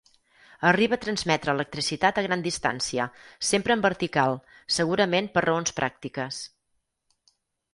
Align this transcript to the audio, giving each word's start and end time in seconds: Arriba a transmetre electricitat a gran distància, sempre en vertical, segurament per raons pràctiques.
Arriba 0.69 0.95
a 0.99 1.01
transmetre 1.01 1.53
electricitat 1.57 2.17
a 2.21 2.23
gran 2.27 2.45
distància, 2.47 3.07
sempre 3.49 3.77
en 3.79 3.83
vertical, 3.87 4.39
segurament 4.79 5.29
per 5.37 5.45
raons 5.47 5.77
pràctiques. 5.83 6.41